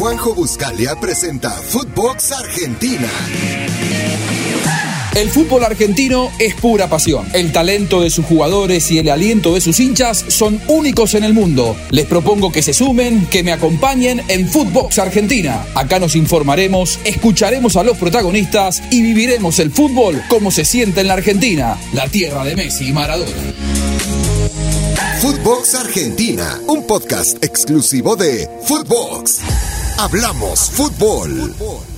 Juanjo 0.00 0.34
Buscalia 0.34 0.96
presenta 0.98 1.50
Footbox 1.50 2.32
Argentina. 2.32 3.06
El 5.14 5.28
fútbol 5.28 5.62
argentino 5.62 6.32
es 6.38 6.54
pura 6.54 6.88
pasión. 6.88 7.28
El 7.34 7.52
talento 7.52 8.00
de 8.00 8.08
sus 8.08 8.24
jugadores 8.24 8.90
y 8.90 8.98
el 8.98 9.10
aliento 9.10 9.52
de 9.52 9.60
sus 9.60 9.78
hinchas 9.78 10.24
son 10.28 10.58
únicos 10.68 11.12
en 11.12 11.24
el 11.24 11.34
mundo. 11.34 11.76
Les 11.90 12.06
propongo 12.06 12.50
que 12.50 12.62
se 12.62 12.72
sumen, 12.72 13.26
que 13.26 13.42
me 13.42 13.52
acompañen 13.52 14.22
en 14.28 14.48
Footbox 14.48 14.98
Argentina. 15.00 15.66
Acá 15.74 15.98
nos 15.98 16.16
informaremos, 16.16 16.98
escucharemos 17.04 17.76
a 17.76 17.82
los 17.82 17.98
protagonistas 17.98 18.82
y 18.90 19.02
viviremos 19.02 19.58
el 19.58 19.70
fútbol 19.70 20.22
como 20.30 20.50
se 20.50 20.64
siente 20.64 21.02
en 21.02 21.08
la 21.08 21.14
Argentina, 21.14 21.76
la 21.92 22.08
tierra 22.08 22.42
de 22.42 22.56
Messi 22.56 22.88
y 22.88 22.92
Maradona. 22.94 23.52
Footbox 25.20 25.74
Argentina, 25.74 26.58
un 26.68 26.86
podcast 26.86 27.44
exclusivo 27.44 28.16
de 28.16 28.48
Footbox. 28.64 29.40
Hablamos 30.02 30.70
fútbol. 30.70 31.89